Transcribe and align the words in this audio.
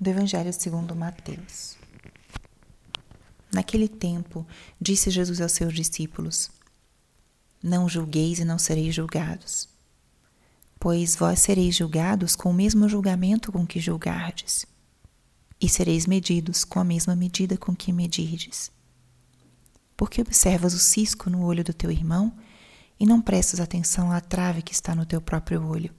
do 0.00 0.08
Evangelho 0.08 0.50
segundo 0.50 0.96
Mateus. 0.96 1.76
Naquele 3.52 3.86
tempo, 3.86 4.46
disse 4.80 5.10
Jesus 5.10 5.42
aos 5.42 5.52
seus 5.52 5.74
discípulos: 5.74 6.50
Não 7.62 7.86
julgueis 7.86 8.38
e 8.38 8.44
não 8.44 8.58
sereis 8.58 8.94
julgados, 8.94 9.68
pois 10.78 11.14
vós 11.14 11.40
sereis 11.40 11.76
julgados 11.76 12.34
com 12.34 12.50
o 12.50 12.54
mesmo 12.54 12.88
julgamento 12.88 13.52
com 13.52 13.66
que 13.66 13.78
julgardes, 13.78 14.64
e 15.60 15.68
sereis 15.68 16.06
medidos 16.06 16.64
com 16.64 16.80
a 16.80 16.84
mesma 16.84 17.14
medida 17.14 17.58
com 17.58 17.76
que 17.76 17.92
medirdes. 17.92 18.72
Porque 19.98 20.22
observas 20.22 20.72
o 20.72 20.78
cisco 20.78 21.28
no 21.28 21.44
olho 21.44 21.62
do 21.62 21.74
teu 21.74 21.90
irmão 21.90 22.32
e 22.98 23.04
não 23.04 23.20
prestas 23.20 23.60
atenção 23.60 24.10
à 24.10 24.18
trave 24.18 24.62
que 24.62 24.72
está 24.72 24.94
no 24.94 25.04
teu 25.04 25.20
próprio 25.20 25.62
olho? 25.66 25.94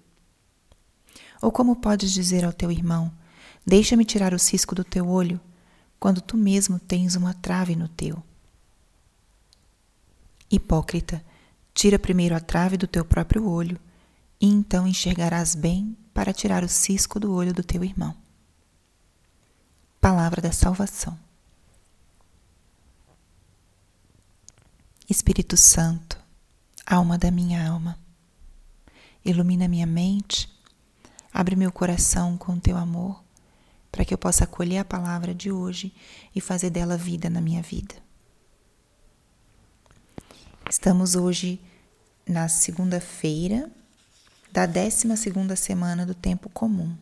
Ou 1.40 1.52
como 1.52 1.76
podes 1.76 2.12
dizer 2.12 2.44
ao 2.44 2.54
teu 2.54 2.72
irmão: 2.72 3.12
Deixa-me 3.66 4.04
tirar 4.04 4.34
o 4.34 4.40
cisco 4.40 4.74
do 4.74 4.84
teu 4.84 5.08
olho, 5.08 5.40
quando 6.00 6.20
tu 6.20 6.36
mesmo 6.36 6.80
tens 6.80 7.16
uma 7.16 7.34
trave 7.34 7.76
no 7.76 7.88
teu. 7.88 8.22
Hipócrita, 10.50 11.24
tira 11.74 12.00
primeiro 12.00 12.36
a 12.36 12.40
trave 12.40 12.76
do 12.76 12.88
teu 12.88 13.06
próprio 13.06 13.48
olho, 13.48 13.80
e 14.40 14.48
então 14.48 14.88
enxergarás 14.88 15.54
bem 15.54 15.96
para 16.14 16.34
tirar 16.34 16.64
o 16.64 16.68
cisco 16.68 17.20
do 17.20 17.32
olho 17.32 17.54
do 17.54 17.64
teu 17.64 17.84
irmão. 17.84 18.16
Palavra 20.02 20.42
da 20.42 20.52
Salvação. 20.52 21.18
Espírito 25.08 25.56
Santo, 25.56 26.18
alma 26.86 27.18
da 27.18 27.30
minha 27.30 27.70
alma, 27.70 28.00
ilumina 29.24 29.68
minha 29.68 29.86
mente, 29.86 30.50
abre 31.32 31.56
meu 31.56 31.72
coração 31.72 32.38
com 32.38 32.60
teu 32.60 32.76
amor 32.76 33.22
para 34.02 34.06
que 34.08 34.16
eu 34.16 34.18
possa 34.18 34.46
acolher 34.46 34.80
a 34.80 34.86
palavra 34.86 35.32
de 35.32 35.52
hoje 35.52 35.94
e 36.36 36.42
fazer 36.42 36.72
dela 36.72 36.98
vida 36.98 37.30
na 37.30 37.40
minha 37.40 37.62
vida. 37.62 37.94
Estamos 40.68 41.14
hoje 41.14 41.62
na 42.28 42.48
segunda-feira 42.48 43.70
da 44.52 44.66
12 44.66 45.16
segunda 45.16 45.56
semana 45.56 46.04
do 46.04 46.16
tempo 46.16 46.50
comum. 46.50 46.98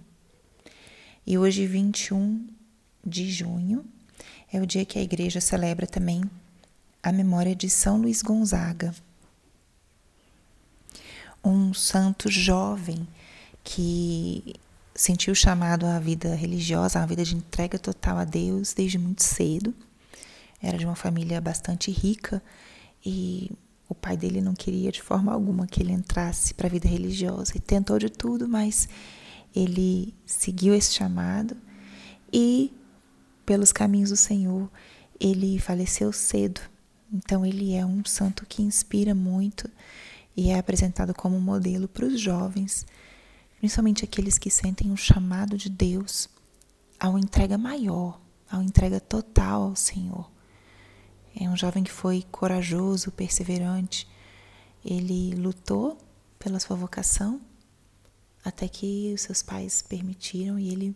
E 1.25 1.37
hoje, 1.37 1.65
21 1.65 2.49
de 3.07 3.31
junho, 3.31 3.85
é 4.51 4.59
o 4.59 4.67
dia 4.67 4.83
que 4.83 4.99
a 4.99 5.01
igreja 5.01 5.39
celebra 5.39 5.87
também 5.87 6.29
a 7.01 7.13
memória 7.13 7.55
de 7.55 7.69
São 7.69 8.01
Luís 8.01 8.21
Gonzaga, 8.21 8.93
um 11.41 11.73
santo 11.73 12.29
jovem 12.29 13.07
que 13.63 14.53
sentiu 14.99 15.33
chamado 15.33 15.85
à 15.85 15.97
vida 15.97 16.35
religiosa, 16.35 16.99
à 16.99 17.05
vida 17.05 17.23
de 17.23 17.33
entrega 17.33 17.79
total 17.79 18.17
a 18.17 18.25
Deus 18.25 18.73
desde 18.73 18.97
muito 18.97 19.23
cedo. 19.23 19.73
Era 20.61 20.77
de 20.77 20.85
uma 20.85 20.95
família 20.95 21.39
bastante 21.39 21.89
rica 21.89 22.43
e 23.05 23.49
o 23.87 23.95
pai 23.95 24.17
dele 24.17 24.41
não 24.41 24.53
queria 24.53 24.91
de 24.91 25.01
forma 25.01 25.31
alguma 25.31 25.65
que 25.65 25.81
ele 25.81 25.93
entrasse 25.93 26.53
para 26.53 26.67
a 26.67 26.69
vida 26.69 26.85
religiosa 26.85 27.53
e 27.55 27.61
tentou 27.61 27.97
de 27.97 28.09
tudo, 28.09 28.45
mas 28.45 28.89
ele 29.55 30.13
seguiu 30.25 30.75
esse 30.75 30.93
chamado 30.93 31.55
e 32.31 32.73
pelos 33.45 33.71
caminhos 33.71 34.09
do 34.09 34.17
Senhor 34.17 34.69
ele 35.17 35.59
faleceu 35.59 36.11
cedo. 36.11 36.59
Então 37.13 37.45
ele 37.45 37.73
é 37.73 37.85
um 37.85 38.03
santo 38.03 38.45
que 38.45 38.61
inspira 38.61 39.15
muito 39.15 39.69
e 40.35 40.49
é 40.49 40.59
apresentado 40.59 41.13
como 41.13 41.39
modelo 41.39 41.87
para 41.87 42.05
os 42.05 42.19
jovens 42.19 42.85
principalmente 43.59 44.05
aqueles 44.05 44.37
que 44.37 44.49
sentem 44.49 44.89
um 44.89 44.97
chamado 44.97 45.57
de 45.57 45.69
Deus 45.69 46.29
a 46.99 47.09
uma 47.09 47.19
entrega 47.19 47.57
maior, 47.57 48.19
a 48.49 48.57
uma 48.57 48.63
entrega 48.63 48.99
total 48.99 49.63
ao 49.63 49.75
Senhor. 49.75 50.29
É 51.35 51.47
um 51.47 51.55
jovem 51.55 51.83
que 51.83 51.91
foi 51.91 52.25
corajoso, 52.31 53.11
perseverante. 53.11 54.07
Ele 54.83 55.35
lutou 55.35 55.97
pela 56.39 56.59
sua 56.59 56.75
vocação 56.75 57.41
até 58.43 58.67
que 58.67 59.13
os 59.13 59.21
seus 59.21 59.43
pais 59.43 59.81
permitiram 59.81 60.57
e 60.57 60.69
ele 60.69 60.95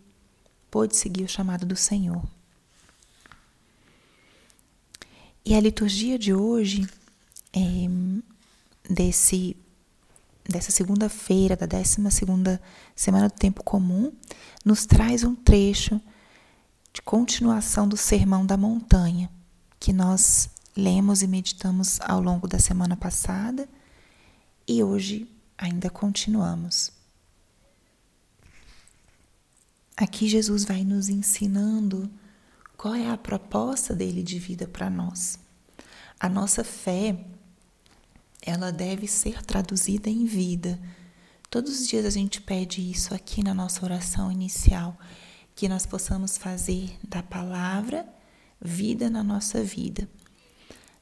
pôde 0.70 0.96
seguir 0.96 1.24
o 1.24 1.28
chamado 1.28 1.66
do 1.66 1.76
Senhor. 1.76 2.24
E 5.44 5.54
a 5.54 5.60
liturgia 5.60 6.18
de 6.18 6.32
hoje, 6.32 6.88
é, 7.52 7.60
desse 8.90 9.54
dessa 10.48 10.70
segunda-feira, 10.70 11.56
da 11.56 11.66
12 11.66 11.96
semana 12.94 13.28
do 13.28 13.34
tempo 13.34 13.62
comum, 13.62 14.12
nos 14.64 14.86
traz 14.86 15.24
um 15.24 15.34
trecho 15.34 16.00
de 16.92 17.02
continuação 17.02 17.88
do 17.88 17.96
Sermão 17.96 18.46
da 18.46 18.56
Montanha, 18.56 19.30
que 19.80 19.92
nós 19.92 20.50
lemos 20.76 21.22
e 21.22 21.26
meditamos 21.26 22.00
ao 22.00 22.20
longo 22.20 22.46
da 22.46 22.58
semana 22.58 22.96
passada 22.96 23.68
e 24.66 24.82
hoje 24.82 25.28
ainda 25.56 25.90
continuamos. 25.90 26.92
Aqui 29.96 30.28
Jesus 30.28 30.64
vai 30.64 30.84
nos 30.84 31.08
ensinando 31.08 32.10
qual 32.76 32.94
é 32.94 33.08
a 33.08 33.16
proposta 33.16 33.94
dele 33.94 34.22
de 34.22 34.38
vida 34.38 34.66
para 34.66 34.90
nós. 34.90 35.38
A 36.18 36.28
nossa 36.28 36.64
fé 36.64 37.24
ela 38.46 38.70
deve 38.70 39.08
ser 39.08 39.42
traduzida 39.42 40.10
em 40.10 40.26
vida. 40.26 40.78
Todos 41.48 41.80
os 41.80 41.88
dias 41.88 42.04
a 42.04 42.10
gente 42.10 42.42
pede 42.42 42.82
isso 42.82 43.14
aqui 43.14 43.42
na 43.42 43.54
nossa 43.54 43.82
oração 43.82 44.30
inicial, 44.30 44.98
que 45.56 45.66
nós 45.66 45.86
possamos 45.86 46.36
fazer 46.36 46.94
da 47.02 47.22
palavra 47.22 48.06
vida 48.60 49.08
na 49.08 49.24
nossa 49.24 49.64
vida. 49.64 50.06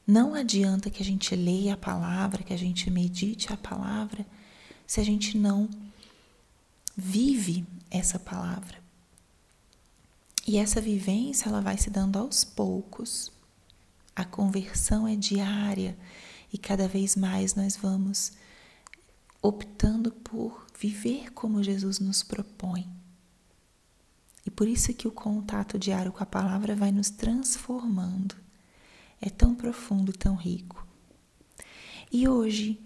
Não 0.07 0.33
adianta 0.33 0.89
que 0.89 1.03
a 1.03 1.05
gente 1.05 1.35
leia 1.35 1.73
a 1.73 1.77
palavra, 1.77 2.43
que 2.43 2.53
a 2.53 2.57
gente 2.57 2.89
medite 2.89 3.51
a 3.51 3.57
palavra, 3.57 4.25
se 4.87 5.01
a 5.01 5.03
gente 5.03 5.37
não 5.37 5.69
vive 6.95 7.65
essa 7.91 8.17
palavra. 8.17 8.81
E 10.47 10.57
essa 10.57 10.79
vivência 10.79 11.49
ela 11.49 11.61
vai 11.61 11.77
se 11.77 11.89
dando 11.89 12.17
aos 12.17 12.45
poucos. 12.45 13.31
A 14.15 14.23
conversão 14.23 15.05
é 15.07 15.15
diária 15.15 15.97
e 16.53 16.57
cada 16.59 16.87
vez 16.87 17.15
mais 17.15 17.55
nós 17.55 17.75
vamos 17.75 18.33
optando 19.41 20.11
por 20.11 20.67
viver 20.79 21.33
como 21.33 21.63
Jesus 21.63 21.99
nos 21.99 22.21
propõe. 22.21 22.87
E 24.45 24.51
por 24.51 24.67
isso 24.67 24.93
que 24.93 25.07
o 25.07 25.11
contato 25.11 25.79
diário 25.79 26.11
com 26.11 26.21
a 26.21 26.27
palavra 26.27 26.75
vai 26.75 26.91
nos 26.91 27.09
transformando. 27.09 28.35
É 29.19 29.29
tão 29.29 29.55
profundo 29.55 30.13
tão 30.13 30.35
rico. 30.35 30.85
E 32.11 32.27
hoje, 32.27 32.79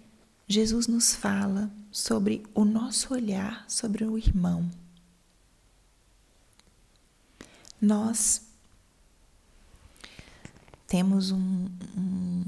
Jesus 0.46 0.86
nos 0.86 1.14
fala 1.14 1.70
sobre 1.92 2.44
o 2.54 2.64
nosso 2.64 3.12
olhar 3.12 3.64
sobre 3.68 4.04
o 4.04 4.16
irmão. 4.16 4.70
Nós 7.80 8.46
temos 10.86 11.30
um, 11.30 11.68
um 11.96 12.44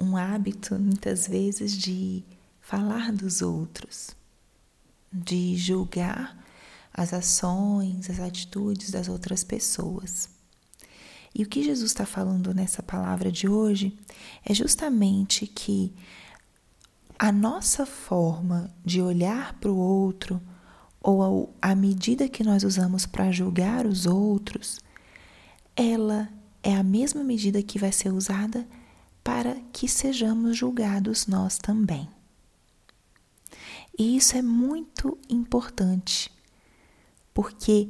um 0.00 0.16
hábito, 0.16 0.78
muitas 0.78 1.26
vezes, 1.26 1.76
de 1.76 2.24
falar 2.60 3.12
dos 3.12 3.42
outros, 3.42 4.10
de 5.12 5.56
julgar 5.56 6.36
as 6.92 7.12
ações, 7.12 8.10
as 8.10 8.20
atitudes 8.20 8.90
das 8.90 9.08
outras 9.08 9.42
pessoas. 9.42 10.28
E 11.34 11.42
o 11.42 11.48
que 11.48 11.62
Jesus 11.62 11.90
está 11.90 12.04
falando 12.04 12.52
nessa 12.54 12.82
palavra 12.82 13.30
de 13.30 13.48
hoje 13.48 13.96
é 14.44 14.52
justamente 14.52 15.46
que 15.46 15.92
a 17.18 17.32
nossa 17.32 17.84
forma 17.84 18.70
de 18.84 19.00
olhar 19.00 19.54
para 19.54 19.70
o 19.70 19.76
outro, 19.76 20.40
ou 21.00 21.54
a 21.60 21.74
medida 21.74 22.28
que 22.28 22.44
nós 22.44 22.64
usamos 22.64 23.06
para 23.06 23.30
julgar 23.30 23.86
os 23.86 24.06
outros, 24.06 24.78
ela 25.74 26.28
é 26.62 26.74
a 26.74 26.82
mesma 26.82 27.24
medida 27.24 27.62
que 27.62 27.78
vai 27.78 27.92
ser 27.92 28.12
usada 28.12 28.66
para 29.38 29.54
que 29.72 29.86
sejamos 29.86 30.56
julgados 30.56 31.28
nós 31.28 31.58
também. 31.58 32.08
E 33.96 34.16
isso 34.16 34.36
é 34.36 34.42
muito 34.42 35.16
importante, 35.30 36.28
porque 37.32 37.88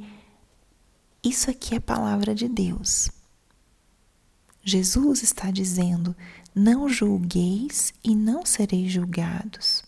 isso 1.23 1.49
aqui 1.49 1.73
é 1.73 1.79
palavra 1.79 2.35
de 2.35 2.47
Deus. 2.47 3.09
Jesus 4.63 5.23
está 5.23 5.49
dizendo: 5.49 6.15
não 6.53 6.87
julgueis 6.87 7.95
e 8.03 8.15
não 8.15 8.45
sereis 8.45 8.91
julgados. 8.91 9.83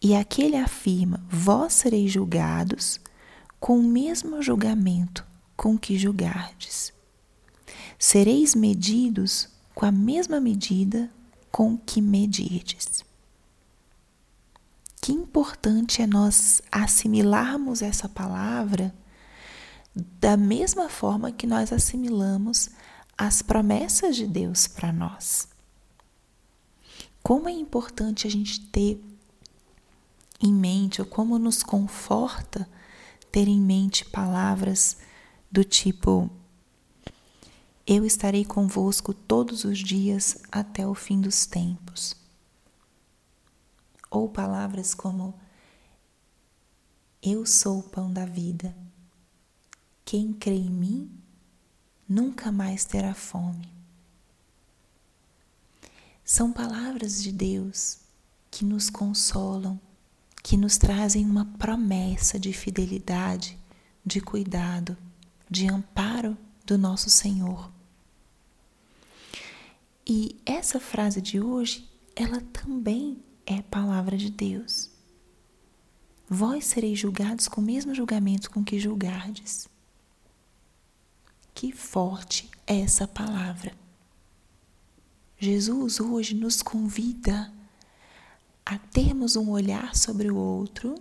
E 0.00 0.16
aquele 0.16 0.56
afirma: 0.56 1.22
vós 1.28 1.74
sereis 1.74 2.10
julgados 2.10 2.98
com 3.58 3.78
o 3.78 3.82
mesmo 3.82 4.40
julgamento 4.40 5.26
com 5.54 5.76
que 5.76 5.98
julgardes. 5.98 6.90
Sereis 7.98 8.54
medidos 8.54 9.59
com 9.80 9.86
a 9.86 9.90
mesma 9.90 10.38
medida 10.38 11.10
com 11.50 11.74
que 11.74 12.02
medirdes. 12.02 13.02
que 15.00 15.10
importante 15.10 16.02
é 16.02 16.06
nós 16.06 16.60
assimilarmos 16.70 17.80
essa 17.80 18.06
palavra 18.06 18.94
da 19.94 20.36
mesma 20.36 20.90
forma 20.90 21.32
que 21.32 21.46
nós 21.46 21.72
assimilamos 21.72 22.68
as 23.16 23.40
promessas 23.40 24.16
de 24.16 24.26
Deus 24.26 24.66
para 24.66 24.92
nós. 24.92 25.48
Como 27.22 27.48
é 27.48 27.52
importante 27.52 28.26
a 28.26 28.30
gente 28.30 28.60
ter 28.66 29.02
em 30.42 30.52
mente, 30.52 31.00
ou 31.00 31.06
como 31.06 31.38
nos 31.38 31.62
conforta 31.62 32.68
ter 33.32 33.48
em 33.48 33.58
mente 33.58 34.04
palavras 34.04 34.98
do 35.50 35.64
tipo: 35.64 36.30
Eu 37.92 38.06
estarei 38.06 38.44
convosco 38.44 39.12
todos 39.12 39.64
os 39.64 39.76
dias 39.76 40.38
até 40.52 40.86
o 40.86 40.94
fim 40.94 41.20
dos 41.20 41.44
tempos. 41.44 42.14
Ou 44.08 44.28
palavras 44.28 44.94
como: 44.94 45.34
Eu 47.20 47.44
sou 47.44 47.80
o 47.80 47.82
pão 47.82 48.12
da 48.12 48.24
vida. 48.24 48.76
Quem 50.04 50.32
crê 50.32 50.54
em 50.54 50.70
mim 50.70 51.10
nunca 52.08 52.52
mais 52.52 52.84
terá 52.84 53.12
fome. 53.12 53.68
São 56.24 56.52
palavras 56.52 57.20
de 57.20 57.32
Deus 57.32 57.98
que 58.52 58.64
nos 58.64 58.88
consolam, 58.88 59.80
que 60.44 60.56
nos 60.56 60.78
trazem 60.78 61.26
uma 61.26 61.44
promessa 61.58 62.38
de 62.38 62.52
fidelidade, 62.52 63.58
de 64.06 64.20
cuidado, 64.20 64.96
de 65.50 65.68
amparo 65.68 66.38
do 66.64 66.78
nosso 66.78 67.10
Senhor. 67.10 67.79
E 70.12 70.34
essa 70.44 70.80
frase 70.80 71.22
de 71.22 71.40
hoje, 71.40 71.88
ela 72.16 72.40
também 72.52 73.22
é 73.46 73.62
palavra 73.62 74.16
de 74.16 74.28
Deus. 74.28 74.90
Vós 76.28 76.66
sereis 76.66 76.98
julgados 76.98 77.46
com 77.46 77.60
o 77.60 77.64
mesmo 77.64 77.94
julgamento 77.94 78.50
com 78.50 78.64
que 78.64 78.80
julgardes. 78.80 79.68
Que 81.54 81.70
forte 81.70 82.50
é 82.66 82.80
essa 82.80 83.06
palavra. 83.06 83.72
Jesus 85.38 86.00
hoje 86.00 86.34
nos 86.34 86.60
convida 86.60 87.52
a 88.66 88.78
termos 88.78 89.36
um 89.36 89.48
olhar 89.48 89.94
sobre 89.94 90.28
o 90.28 90.36
outro 90.36 90.96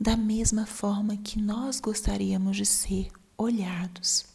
da 0.00 0.16
mesma 0.16 0.64
forma 0.64 1.18
que 1.18 1.38
nós 1.38 1.80
gostaríamos 1.80 2.56
de 2.56 2.64
ser 2.64 3.10
olhados. 3.36 4.33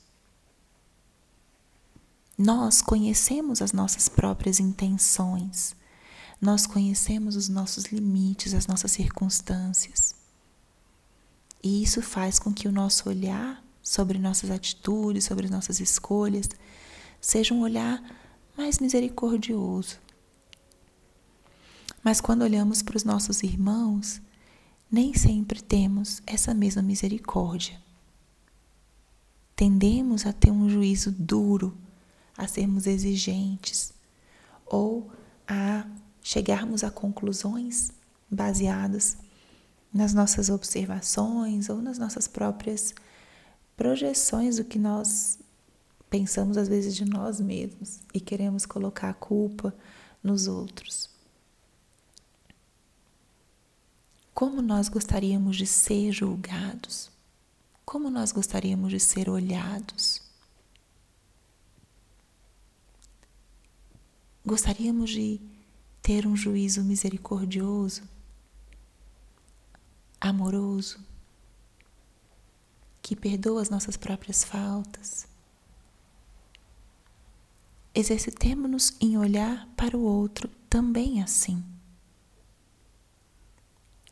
Nós 2.41 2.81
conhecemos 2.81 3.61
as 3.61 3.73
nossas 3.73 4.07
próprias 4.07 4.61
intenções, 4.61 5.75
nós 6.39 6.65
conhecemos 6.65 7.35
os 7.35 7.49
nossos 7.49 7.87
limites, 7.87 8.53
as 8.53 8.65
nossas 8.65 8.93
circunstâncias. 8.93 10.15
E 11.61 11.83
isso 11.83 12.01
faz 12.01 12.39
com 12.39 12.53
que 12.53 12.65
o 12.65 12.71
nosso 12.71 13.09
olhar 13.09 13.61
sobre 13.83 14.17
nossas 14.17 14.49
atitudes, 14.51 15.25
sobre 15.25 15.49
nossas 15.49 15.81
escolhas, 15.81 16.47
seja 17.19 17.53
um 17.53 17.59
olhar 17.59 18.01
mais 18.57 18.79
misericordioso. 18.79 19.97
Mas 22.01 22.21
quando 22.21 22.43
olhamos 22.43 22.81
para 22.81 22.95
os 22.95 23.03
nossos 23.03 23.43
irmãos, 23.43 24.21
nem 24.89 25.13
sempre 25.13 25.61
temos 25.61 26.21
essa 26.25 26.53
mesma 26.53 26.81
misericórdia. 26.81 27.77
Tendemos 29.57 30.25
a 30.25 30.31
ter 30.31 30.51
um 30.51 30.69
juízo 30.69 31.11
duro, 31.11 31.77
a 32.39 32.47
sermos 32.47 32.87
exigentes 32.87 33.93
ou 34.65 35.11
a 35.45 35.85
chegarmos 36.23 36.83
a 36.85 36.89
conclusões 36.89 37.91
baseadas 38.31 39.17
nas 39.93 40.13
nossas 40.13 40.49
observações 40.49 41.69
ou 41.69 41.81
nas 41.81 41.97
nossas 41.97 42.27
próprias 42.27 42.93
projeções 43.75 44.55
do 44.55 44.63
que 44.63 44.79
nós 44.79 45.37
pensamos 46.09 46.57
às 46.57 46.69
vezes 46.69 46.95
de 46.95 47.03
nós 47.03 47.41
mesmos 47.41 47.99
e 48.13 48.21
queremos 48.21 48.65
colocar 48.65 49.09
a 49.09 49.13
culpa 49.13 49.75
nos 50.23 50.47
outros. 50.47 51.09
Como 54.33 54.61
nós 54.61 54.87
gostaríamos 54.87 55.57
de 55.57 55.65
ser 55.65 56.13
julgados? 56.13 57.11
Como 57.83 58.09
nós 58.09 58.31
gostaríamos 58.31 58.91
de 58.91 58.99
ser 58.99 59.29
olhados? 59.29 60.28
Gostaríamos 64.49 65.11
de 65.11 65.39
ter 66.01 66.25
um 66.25 66.35
juízo 66.35 66.83
misericordioso, 66.83 68.01
amoroso, 70.19 70.99
que 72.99 73.15
perdoa 73.15 73.61
as 73.61 73.69
nossas 73.69 73.95
próprias 73.95 74.43
faltas. 74.43 75.27
Exercitemos-nos 77.93 78.97
em 78.99 79.19
olhar 79.19 79.69
para 79.77 79.95
o 79.95 80.01
outro 80.01 80.49
também 80.67 81.21
assim. 81.21 81.63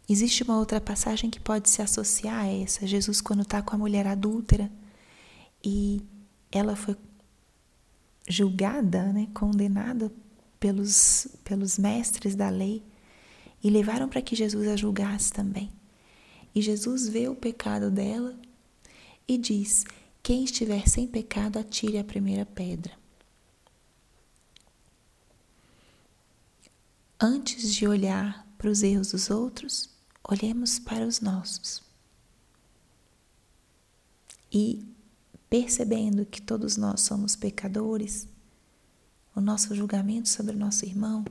Existe 0.07 0.44
uma 0.44 0.60
outra 0.60 0.80
passagem 0.80 1.31
que 1.31 1.40
pode 1.40 1.68
se 1.68 1.81
associar 1.81 2.44
a 2.44 2.48
essa. 2.48 2.86
Jesus, 2.86 3.22
quando 3.22 3.42
está 3.42 3.63
com 3.63 3.74
a 3.74 3.80
mulher 3.80 4.06
adúltera 4.06 4.72
e 5.66 6.06
ela 6.51 6.75
foi 6.75 6.95
julgada, 8.30 9.12
né, 9.12 9.28
condenada 9.33 10.12
pelos, 10.59 11.27
pelos 11.44 11.77
mestres 11.77 12.36
da 12.36 12.50
lei 12.50 12.83
e 13.63 13.69
levaram 13.69 14.07
para 14.07 14.21
que 14.21 14.36
Jesus 14.36 14.68
a 14.68 14.75
julgasse 14.75 15.31
também. 15.31 15.71
E 16.54 16.62
Jesus 16.62 17.07
vê 17.07 17.27
o 17.27 17.36
pecado 17.36 17.92
dela 17.92 18.38
e 19.27 19.38
diz: 19.38 19.86
Quem 20.24 20.44
estiver 20.44 20.88
sem 20.88 21.07
pecado, 21.07 21.59
atire 21.59 21.98
a 21.98 22.04
primeira 22.04 22.45
pedra. 22.45 22.98
Antes 27.19 27.74
de 27.74 27.88
olhar 27.88 28.48
para 28.57 28.69
os 28.69 28.83
erros 28.83 29.12
dos 29.12 29.30
outros, 29.30 29.89
olhemos 30.24 30.77
para 30.80 31.06
os 31.06 31.19
nossos. 31.19 31.83
E 34.51 34.86
percebendo 35.50 36.25
que 36.25 36.42
todos 36.42 36.77
nós 36.77 37.01
somos 37.01 37.36
pecadores, 37.36 38.27
o 39.38 39.42
nosso 39.42 39.75
julgamento 39.75 40.28
sobre 40.28 40.56
o 40.56 40.57
nosso 40.57 40.84
irmão 40.84 41.24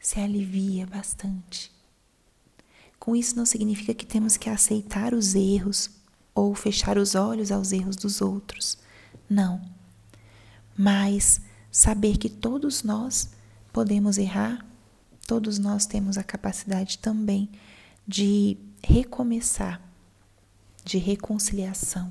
se 0.00 0.18
alivia 0.18 0.86
bastante. 0.86 1.70
Com 2.98 3.14
isso, 3.14 3.36
não 3.36 3.44
significa 3.44 3.92
que 3.92 4.06
temos 4.06 4.38
que 4.38 4.48
aceitar 4.48 5.12
os 5.12 5.34
erros 5.34 5.90
ou 6.34 6.54
fechar 6.54 6.96
os 6.96 7.14
olhos 7.14 7.52
aos 7.52 7.70
erros 7.70 7.94
dos 7.94 8.22
outros. 8.22 8.78
Não. 9.28 9.60
Mas 10.74 11.42
saber 11.70 12.16
que 12.16 12.30
todos 12.30 12.82
nós 12.82 13.28
podemos 13.70 14.16
errar, 14.16 14.64
todos 15.26 15.58
nós 15.58 15.84
temos 15.84 16.16
a 16.16 16.24
capacidade 16.24 16.96
também 16.96 17.50
de 18.08 18.56
recomeçar, 18.82 19.78
de 20.82 20.96
reconciliação. 20.96 22.10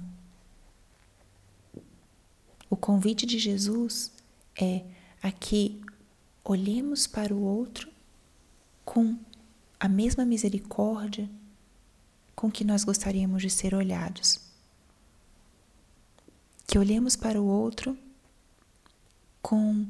O 2.70 2.78
convite 2.78 3.26
de 3.26 3.40
Jesus 3.40 4.12
é 4.56 4.86
a 5.22 5.32
que 5.32 5.82
olhemos 6.44 7.06
para 7.08 7.34
o 7.34 7.42
outro 7.42 7.90
com 8.84 9.18
a 9.80 9.88
mesma 9.88 10.26
misericórdia 10.26 11.30
com 12.36 12.52
que 12.52 12.64
nós 12.64 12.84
gostaríamos 12.84 13.42
de 13.42 13.50
ser 13.50 13.76
olhados. 13.76 14.40
Que 16.66 16.80
olhemos 16.80 17.16
para 17.16 17.42
o 17.42 17.46
outro 17.46 17.98
com 19.42 19.86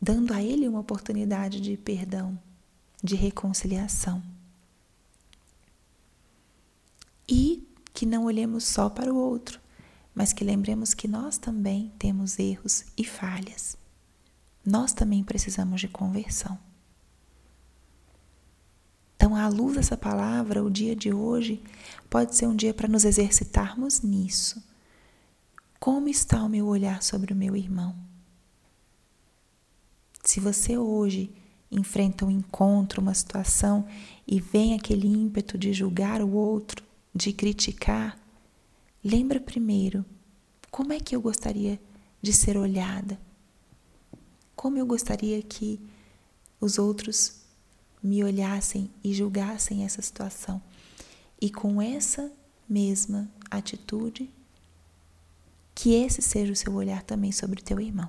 dando 0.00 0.34
a 0.34 0.42
ele 0.42 0.68
uma 0.68 0.80
oportunidade 0.80 1.60
de 1.60 1.76
perdão, 1.76 2.38
de 3.02 3.14
reconciliação. 3.14 4.22
E 7.28 7.66
que 7.92 8.04
não 8.04 8.24
olhemos 8.24 8.64
só 8.64 8.90
para 8.90 9.12
o 9.12 9.16
outro, 9.16 9.60
mas 10.14 10.32
que 10.32 10.44
lembremos 10.44 10.92
que 10.92 11.08
nós 11.08 11.38
também 11.38 11.92
temos 11.98 12.38
erros 12.38 12.84
e 12.96 13.04
falhas. 13.04 13.76
Nós 14.64 14.92
também 14.92 15.22
precisamos 15.22 15.80
de 15.80 15.88
conversão. 15.88 16.58
Então, 19.16 19.36
à 19.36 19.48
luz 19.48 19.76
dessa 19.76 19.96
palavra, 19.96 20.62
o 20.62 20.70
dia 20.70 20.94
de 20.94 21.12
hoje 21.12 21.62
pode 22.10 22.34
ser 22.34 22.46
um 22.46 22.56
dia 22.56 22.74
para 22.74 22.88
nos 22.88 23.04
exercitarmos 23.04 24.02
nisso. 24.02 24.62
Como 25.78 26.08
está 26.08 26.42
o 26.42 26.48
meu 26.48 26.66
olhar 26.66 27.02
sobre 27.02 27.32
o 27.32 27.36
meu 27.36 27.56
irmão? 27.56 27.94
Se 30.22 30.40
você 30.40 30.78
hoje 30.78 31.32
enfrenta 31.70 32.24
um 32.24 32.30
encontro, 32.30 33.00
uma 33.00 33.14
situação 33.14 33.86
e 34.26 34.40
vem 34.40 34.74
aquele 34.74 35.06
ímpeto 35.06 35.58
de 35.58 35.72
julgar 35.72 36.22
o 36.22 36.32
outro, 36.32 36.84
de 37.14 37.32
criticar, 37.32 38.18
lembra 39.02 39.38
primeiro 39.38 40.04
como 40.74 40.92
é 40.92 40.98
que 40.98 41.14
eu 41.14 41.20
gostaria 41.20 41.80
de 42.20 42.32
ser 42.32 42.56
olhada? 42.56 43.16
Como 44.64 44.78
eu 44.78 44.86
gostaria 44.86 45.42
que 45.42 45.78
os 46.58 46.78
outros 46.78 47.42
me 48.02 48.24
olhassem 48.24 48.90
e 49.04 49.12
julgassem 49.12 49.84
essa 49.84 50.00
situação. 50.00 50.62
E 51.38 51.50
com 51.50 51.82
essa 51.82 52.32
mesma 52.66 53.30
atitude, 53.50 54.32
que 55.74 55.92
esse 55.92 56.22
seja 56.22 56.50
o 56.50 56.56
seu 56.56 56.72
olhar 56.72 57.02
também 57.02 57.30
sobre 57.30 57.60
o 57.60 57.62
teu 57.62 57.78
irmão. 57.78 58.08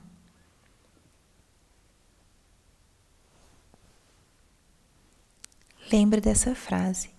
Lembra 5.92 6.22
dessa 6.22 6.56
frase: 6.56 7.10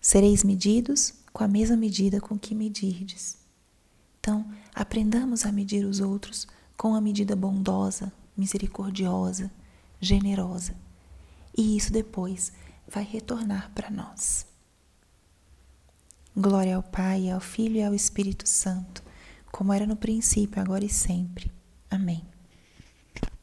sereis 0.00 0.42
medidos 0.42 1.14
com 1.32 1.44
a 1.44 1.48
mesma 1.48 1.76
medida 1.76 2.20
com 2.20 2.36
que 2.36 2.52
medirdes. 2.52 3.38
Então, 4.18 4.44
aprendamos 4.74 5.46
a 5.46 5.52
medir 5.52 5.84
os 5.84 6.00
outros 6.00 6.48
com 6.76 6.96
a 6.96 7.00
medida 7.00 7.36
bondosa, 7.36 8.12
misericordiosa, 8.36 9.50
generosa. 10.00 10.74
E 11.56 11.76
isso 11.76 11.92
depois 11.92 12.52
vai 12.86 13.04
retornar 13.04 13.70
para 13.74 13.90
nós. 13.90 14.46
Glória 16.36 16.76
ao 16.76 16.82
Pai, 16.82 17.30
ao 17.30 17.40
Filho 17.40 17.76
e 17.76 17.82
ao 17.82 17.94
Espírito 17.94 18.46
Santo, 18.46 19.02
como 19.50 19.72
era 19.72 19.86
no 19.86 19.96
princípio, 19.96 20.60
agora 20.60 20.84
e 20.84 20.88
sempre. 20.88 21.50
Amém. 21.90 22.22